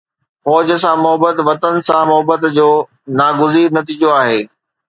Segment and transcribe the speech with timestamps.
[0.43, 2.69] فوج سان محبت وطن سان محبت جو
[3.19, 4.41] ناگزير نتيجو آهي.